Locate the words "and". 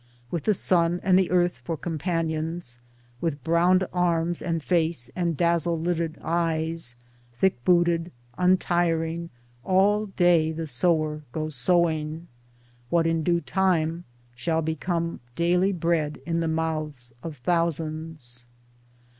1.03-1.15, 4.41-4.63, 5.15-5.37